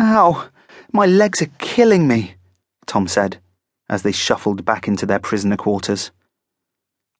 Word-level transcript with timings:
Ow, 0.00 0.48
my 0.94 1.04
legs 1.04 1.42
are 1.42 1.50
killing 1.58 2.08
me, 2.08 2.34
Tom 2.86 3.06
said, 3.06 3.38
as 3.90 4.02
they 4.02 4.12
shuffled 4.12 4.64
back 4.64 4.88
into 4.88 5.04
their 5.04 5.18
prisoner 5.18 5.58
quarters. 5.58 6.10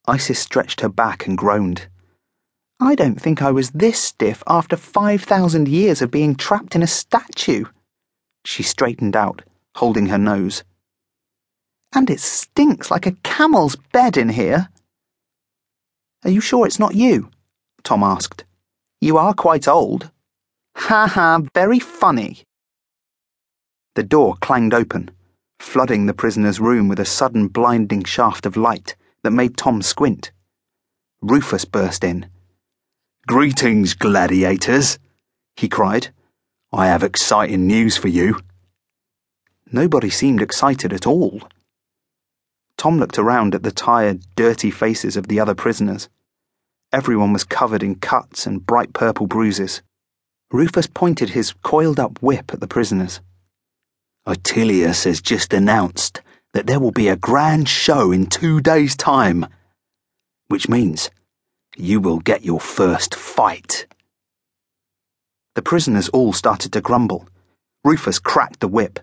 Isis 0.08 0.38
stretched 0.38 0.80
her 0.80 0.88
back 0.88 1.26
and 1.26 1.36
groaned. 1.36 1.88
I 2.80 2.94
don't 2.94 3.20
think 3.20 3.42
I 3.42 3.50
was 3.50 3.72
this 3.72 4.00
stiff 4.00 4.42
after 4.46 4.78
5,000 4.78 5.68
years 5.68 6.00
of 6.00 6.10
being 6.10 6.34
trapped 6.34 6.74
in 6.74 6.82
a 6.82 6.86
statue. 6.86 7.66
She 8.46 8.62
straightened 8.62 9.14
out, 9.14 9.42
holding 9.76 10.06
her 10.06 10.16
nose. 10.16 10.64
And 11.94 12.08
it 12.08 12.20
stinks 12.20 12.90
like 12.90 13.06
a 13.06 13.16
camel's 13.22 13.76
bed 13.92 14.16
in 14.16 14.30
here. 14.30 14.70
Are 16.24 16.30
you 16.30 16.40
sure 16.40 16.66
it's 16.66 16.78
not 16.78 16.94
you? 16.94 17.30
Tom 17.84 18.02
asked. 18.02 18.44
You 19.02 19.18
are 19.18 19.34
quite 19.34 19.68
old. 19.68 20.10
Ha 20.76 21.06
ha, 21.06 21.42
very 21.54 21.78
funny. 21.78 22.44
The 23.94 24.02
door 24.02 24.36
clanged 24.40 24.72
open, 24.72 25.10
flooding 25.58 26.06
the 26.06 26.14
prisoner's 26.14 26.60
room 26.60 26.88
with 26.88 27.00
a 27.00 27.04
sudden 27.04 27.48
blinding 27.48 28.04
shaft 28.04 28.46
of 28.46 28.56
light 28.56 28.94
that 29.22 29.32
made 29.32 29.56
Tom 29.56 29.82
squint. 29.82 30.30
Rufus 31.20 31.64
burst 31.64 32.04
in. 32.04 32.26
Greetings, 33.26 33.94
gladiators, 33.94 34.98
he 35.56 35.68
cried. 35.68 36.08
I 36.72 36.86
have 36.86 37.02
exciting 37.02 37.66
news 37.66 37.96
for 37.96 38.08
you. 38.08 38.40
Nobody 39.72 40.08
seemed 40.08 40.40
excited 40.40 40.92
at 40.92 41.06
all. 41.06 41.42
Tom 42.76 42.98
looked 42.98 43.18
around 43.18 43.54
at 43.54 43.62
the 43.62 43.70
tired, 43.70 44.24
dirty 44.36 44.70
faces 44.70 45.16
of 45.16 45.28
the 45.28 45.38
other 45.38 45.54
prisoners. 45.54 46.08
Everyone 46.92 47.32
was 47.32 47.44
covered 47.44 47.82
in 47.82 47.96
cuts 47.96 48.46
and 48.46 48.64
bright 48.64 48.92
purple 48.94 49.26
bruises. 49.26 49.82
Rufus 50.50 50.86
pointed 50.86 51.30
his 51.30 51.52
coiled 51.62 52.00
up 52.00 52.22
whip 52.22 52.52
at 52.52 52.60
the 52.60 52.66
prisoners. 52.66 53.20
Attilius 54.26 55.04
has 55.04 55.20
just 55.20 55.52
announced 55.52 56.20
that 56.52 56.66
there 56.66 56.80
will 56.80 56.92
be 56.92 57.08
a 57.08 57.16
grand 57.16 57.68
show 57.68 58.12
in 58.12 58.26
two 58.26 58.60
days' 58.60 58.96
time, 58.96 59.46
which 60.48 60.68
means 60.68 61.10
you 61.76 62.00
will 62.00 62.18
get 62.18 62.44
your 62.44 62.60
first 62.60 63.14
fight. 63.14 63.86
The 65.54 65.62
prisoners 65.62 66.08
all 66.10 66.32
started 66.32 66.72
to 66.72 66.80
grumble. 66.80 67.28
Rufus 67.84 68.18
cracked 68.18 68.60
the 68.60 68.68
whip. 68.68 69.00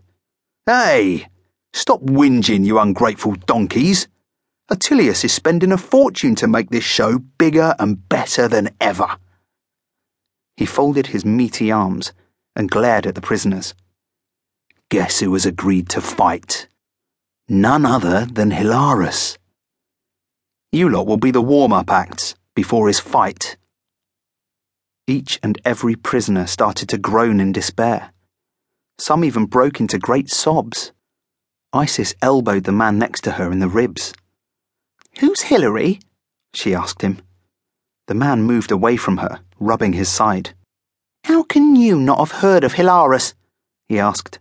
Hey! 0.66 1.28
Stop 1.74 2.02
whinging, 2.02 2.66
you 2.66 2.80
ungrateful 2.80 3.34
donkeys! 3.34 4.08
Attilius 4.70 5.24
is 5.24 5.34
spending 5.34 5.72
a 5.72 5.78
fortune 5.78 6.36
to 6.36 6.48
make 6.48 6.70
this 6.70 6.84
show 6.84 7.20
bigger 7.38 7.74
and 7.80 8.08
better 8.10 8.48
than 8.48 8.70
ever. 8.82 9.18
He 10.58 10.66
folded 10.66 11.08
his 11.08 11.24
meaty 11.24 11.72
arms 11.72 12.14
and 12.56 12.70
glared 12.70 13.08
at 13.08 13.16
the 13.16 13.22
prisoners. 13.22 13.74
Guess 14.90 15.20
who 15.20 15.34
has 15.34 15.46
agreed 15.46 15.90
to 15.90 16.02
fight? 16.02 16.68
None 17.50 17.86
other 17.86 18.26
than 18.26 18.52
Hilarus. 18.52 19.38
You 20.72 20.88
lot 20.88 21.08
will 21.08 21.18
be 21.18 21.32
the 21.32 21.42
warm 21.42 21.74
up 21.74 21.90
acts 21.90 22.36
before 22.56 22.88
his 22.88 23.00
fight. 23.00 23.58
Each 25.06 25.40
and 25.44 25.60
every 25.66 25.96
prisoner 25.96 26.48
started 26.48 26.88
to 26.90 26.98
groan 26.98 27.42
in 27.42 27.52
despair. 27.52 28.12
Some 28.98 29.26
even 29.26 29.46
broke 29.46 29.80
into 29.82 30.00
great 30.00 30.30
sobs. 30.30 30.94
Isis 31.74 32.16
elbowed 32.22 32.64
the 32.64 32.72
man 32.72 32.98
next 32.98 33.22
to 33.26 33.32
her 33.32 33.52
in 33.52 33.60
the 33.60 33.68
ribs. 33.68 34.14
Who's 35.20 35.42
Hilary? 35.42 36.00
she 36.54 36.74
asked 36.74 37.02
him. 37.02 37.20
The 38.08 38.16
man 38.16 38.44
moved 38.44 38.72
away 38.72 38.96
from 38.96 39.18
her, 39.18 39.42
rubbing 39.60 39.94
his 39.94 40.08
side. 40.08 40.52
How 41.26 41.44
can 41.44 41.76
you 41.76 42.00
not 42.00 42.20
have 42.20 42.40
heard 42.40 42.64
of 42.64 42.76
Hilarus? 42.76 43.34
he 43.90 44.00
asked. 44.00 44.40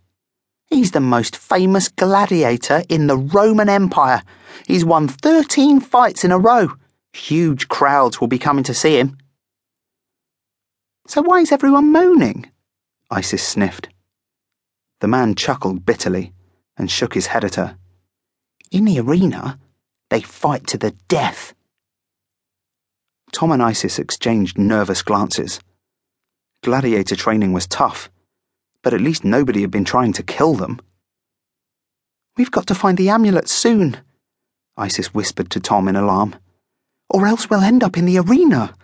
He's 0.69 0.91
the 0.91 1.00
most 1.00 1.36
famous 1.36 1.89
gladiator 1.89 2.83
in 2.89 3.06
the 3.06 3.17
Roman 3.17 3.69
Empire. 3.69 4.22
He's 4.67 4.84
won 4.84 5.09
13 5.09 5.81
fights 5.81 6.25
in 6.25 6.33
a 6.33 6.39
row. 6.39 6.72
Huge 7.12 7.69
crowds 7.69 8.21
will 8.21 8.28
be 8.28 8.38
coming 8.38 8.65
to 8.65 8.75
see 8.75 8.99
him. 8.99 9.16
So 11.06 11.22
why 11.22 11.41
is 11.41 11.53
everyone 11.53 11.93
moaning? 11.93 12.50
Isis 13.10 13.43
sniffed. 13.43 13.88
The 15.00 15.09
man 15.09 15.37
chuckled 15.37 15.87
bitterly 15.87 16.32
and 16.77 16.91
shook 16.91 17.15
his 17.15 17.28
head 17.28 17.44
at 17.44 17.54
her. 17.54 17.78
In 18.72 18.84
the 18.84 18.98
arena, 18.98 19.59
they 20.10 20.21
fight 20.21 20.66
to 20.69 20.78
the 20.78 20.91
death. 21.09 21.54
Tom 23.33 23.53
and 23.53 23.62
Isis 23.62 23.98
exchanged 23.98 24.59
nervous 24.59 25.03
glances. 25.03 25.60
Gladiator 26.62 27.15
training 27.15 27.53
was 27.53 27.66
tough, 27.66 28.10
but 28.86 28.94
at 28.94 29.00
least 29.00 29.24
nobody 29.24 29.62
had 29.62 29.70
been 29.72 29.84
trying 29.84 30.12
to 30.12 30.22
kill 30.22 30.54
them. 30.54 30.78
We've 32.36 32.52
got 32.52 32.69
to 32.69 32.74
find 32.74 32.97
the 32.97 33.08
amulet 33.08 33.48
soon, 33.48 33.97
Isis 34.76 35.12
whispered 35.12 35.50
to 35.50 35.58
Tom 35.58 35.88
in 35.88 35.97
alarm 35.97 36.36
or 37.08 37.26
else 37.26 37.48
we'll 37.48 37.62
end 37.62 37.82
up 37.82 37.97
in 37.97 38.04
the 38.04 38.19
arena. 38.19 38.74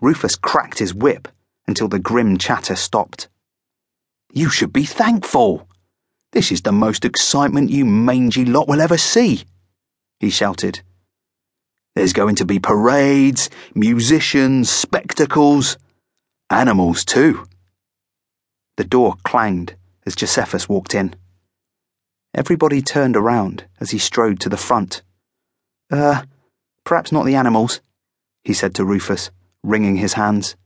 Rufus 0.00 0.36
cracked 0.36 0.78
his 0.78 0.94
whip 0.94 1.28
until 1.66 1.88
the 1.88 1.98
grim 1.98 2.38
chatter 2.38 2.76
stopped. 2.76 3.28
You 4.32 4.48
should 4.48 4.72
be 4.72 4.84
thankful. 4.84 5.68
This 6.32 6.52
is 6.52 6.62
the 6.62 6.72
most 6.72 7.04
excitement 7.04 7.70
you 7.70 7.84
mangy 7.84 8.44
lot 8.44 8.68
will 8.68 8.80
ever 8.80 8.98
see, 8.98 9.44
he 10.20 10.30
shouted. 10.30 10.80
There's 11.94 12.12
going 12.12 12.36
to 12.36 12.44
be 12.44 12.58
parades, 12.58 13.50
musicians, 13.74 14.70
spectacles, 14.70 15.78
animals 16.50 17.04
too. 17.04 17.47
The 18.78 18.84
door 18.84 19.16
clanged 19.24 19.74
as 20.06 20.14
Josephus 20.14 20.68
walked 20.68 20.94
in. 20.94 21.16
Everybody 22.32 22.80
turned 22.80 23.16
around 23.16 23.64
as 23.80 23.90
he 23.90 23.98
strode 23.98 24.38
to 24.40 24.48
the 24.48 24.56
front. 24.56 25.02
Uh, 25.90 26.22
Perhaps 26.84 27.10
not 27.10 27.26
the 27.26 27.34
animals, 27.34 27.80
he 28.44 28.54
said 28.54 28.74
to 28.76 28.84
Rufus, 28.84 29.30
wringing 29.62 29.96
his 29.96 30.14
hands. 30.14 30.56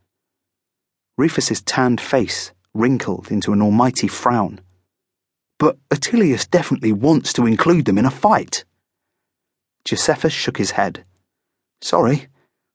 Rufus's 1.16 1.62
tanned 1.62 2.02
face 2.02 2.52
wrinkled 2.74 3.32
into 3.32 3.52
an 3.54 3.62
almighty 3.62 4.06
frown. 4.06 4.60
But 5.58 5.78
Attilius 5.90 6.46
definitely 6.48 6.92
wants 6.92 7.32
to 7.32 7.46
include 7.46 7.86
them 7.86 7.98
in 7.98 8.04
a 8.04 8.10
fight. 8.10 8.64
Josephus 9.86 10.32
shook 10.34 10.58
his 10.58 10.72
head. 10.72 11.04
Sorry, 11.80 12.28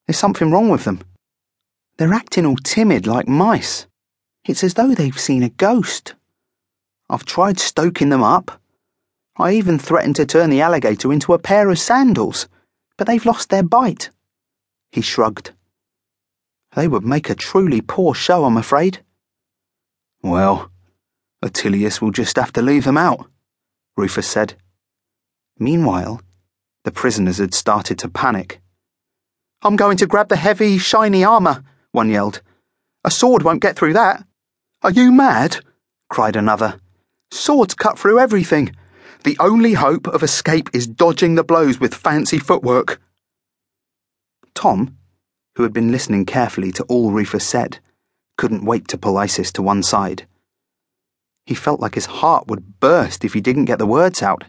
there's 0.07 0.17
something 0.17 0.51
wrong 0.51 0.67
with 0.67 0.83
them. 0.83 0.99
They're 1.97 2.13
acting 2.13 2.45
all 2.45 2.57
timid 2.57 3.05
like 3.05 3.27
mice. 3.27 3.87
It's 4.47 4.63
as 4.63 4.73
though 4.73 4.95
they've 4.95 5.19
seen 5.19 5.43
a 5.43 5.49
ghost. 5.49 6.15
I've 7.09 7.25
tried 7.25 7.59
stoking 7.59 8.09
them 8.09 8.23
up. 8.23 8.61
I 9.37 9.51
even 9.53 9.77
threatened 9.77 10.15
to 10.15 10.25
turn 10.25 10.49
the 10.49 10.61
alligator 10.61 11.13
into 11.13 11.33
a 11.33 11.39
pair 11.39 11.69
of 11.69 11.77
sandals 11.77 12.47
but 12.97 13.05
they've 13.05 13.25
lost 13.25 13.49
their 13.49 13.63
bite. 13.63 14.09
He 14.91 15.01
shrugged. 15.01 15.53
They 16.75 16.87
would 16.87 17.05
make 17.05 17.29
a 17.29 17.35
truly 17.35 17.81
poor 17.81 18.13
show, 18.13 18.43
I'm 18.43 18.57
afraid. 18.57 19.03
Well, 20.21 20.71
Attilius 21.43 22.01
will 22.01 22.11
just 22.11 22.35
have 22.35 22.51
to 22.53 22.61
leave 22.61 22.83
them 22.83 22.97
out, 22.97 23.29
Rufus 23.95 24.27
said. 24.27 24.55
Meanwhile, 25.59 26.21
the 26.83 26.91
prisoners 26.91 27.37
had 27.37 27.53
started 27.53 27.99
to 27.99 28.09
panic. 28.09 28.59
I'm 29.61 29.75
going 29.75 29.97
to 29.97 30.07
grab 30.07 30.29
the 30.29 30.35
heavy, 30.35 30.77
shiny 30.77 31.23
armour, 31.23 31.63
one 31.91 32.09
yelled. 32.09 32.41
A 33.03 33.11
sword 33.11 33.43
won't 33.43 33.61
get 33.61 33.75
through 33.75 33.93
that. 33.93 34.25
Are 34.83 34.91
you 34.91 35.11
mad? 35.11 35.57
cried 36.09 36.35
another. 36.35 36.79
Swords 37.31 37.73
cut 37.73 37.97
through 37.97 38.19
everything. 38.19 38.75
The 39.23 39.35
only 39.39 39.73
hope 39.73 40.07
of 40.07 40.21
escape 40.21 40.69
is 40.71 40.85
dodging 40.85 41.35
the 41.35 41.43
blows 41.43 41.79
with 41.79 41.95
fancy 41.95 42.37
footwork. 42.37 43.01
Tom, 44.53 44.97
who 45.55 45.63
had 45.63 45.73
been 45.73 45.91
listening 45.91 46.25
carefully 46.25 46.71
to 46.73 46.83
all 46.83 47.11
Rufus 47.11 47.45
said, 47.45 47.79
couldn't 48.37 48.65
wait 48.65 48.87
to 48.89 48.97
pull 48.97 49.17
Isis 49.17 49.51
to 49.53 49.63
one 49.63 49.81
side. 49.81 50.27
He 51.45 51.55
felt 51.55 51.79
like 51.79 51.95
his 51.95 52.05
heart 52.05 52.47
would 52.47 52.79
burst 52.79 53.25
if 53.25 53.33
he 53.33 53.41
didn't 53.41 53.65
get 53.65 53.79
the 53.79 53.87
words 53.87 54.21
out. 54.21 54.43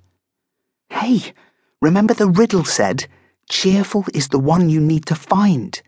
Hey, 0.91 1.33
remember 1.81 2.13
the 2.13 2.29
riddle 2.29 2.65
said, 2.65 3.07
cheerful 3.49 4.05
is 4.13 4.29
the 4.29 4.39
one 4.39 4.69
you 4.69 4.81
need 4.81 5.07
to 5.07 5.15
find, 5.15 5.81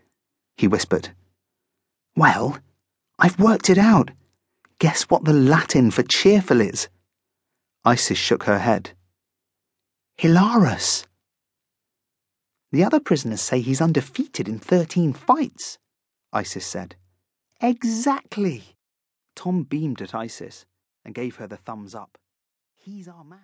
he 0.57 0.67
whispered. 0.67 1.09
Well, 2.15 2.57
I've 3.19 3.39
worked 3.39 3.69
it 3.69 3.77
out. 3.77 4.09
Guess 4.81 5.03
what 5.11 5.25
the 5.25 5.33
Latin 5.33 5.91
for 5.91 6.01
cheerful 6.01 6.59
is? 6.59 6.89
Isis 7.85 8.17
shook 8.17 8.45
her 8.45 8.57
head. 8.57 8.93
Hilarus. 10.17 11.05
The 12.71 12.83
other 12.83 12.99
prisoners 12.99 13.41
say 13.41 13.61
he's 13.61 13.79
undefeated 13.79 14.49
in 14.49 14.57
13 14.57 15.13
fights, 15.13 15.77
Isis 16.33 16.65
said. 16.65 16.95
Exactly. 17.61 18.75
Tom 19.35 19.65
beamed 19.65 20.01
at 20.01 20.15
Isis 20.15 20.65
and 21.05 21.13
gave 21.13 21.35
her 21.35 21.45
the 21.45 21.57
thumbs 21.57 21.93
up. 21.93 22.17
He's 22.75 23.07
our 23.07 23.23
man. 23.23 23.37